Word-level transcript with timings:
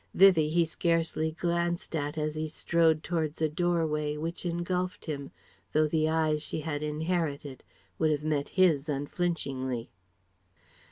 Vivie, 0.15 0.49
he 0.49 0.65
scarcely 0.65 1.31
glanced 1.31 1.95
at 1.95 2.17
as 2.17 2.33
he 2.33 2.47
strode 2.47 3.03
towards 3.03 3.39
a 3.39 3.47
doorway 3.47 4.17
which 4.17 4.47
engulfed 4.47 5.05
him, 5.05 5.29
though 5.73 5.87
the 5.87 6.09
eyes 6.09 6.41
she 6.41 6.61
had 6.61 6.81
inherited 6.81 7.61
would 7.99 8.09
have 8.09 8.23
met 8.23 8.49
his 8.57 8.89
unflinchingly. 8.89 9.91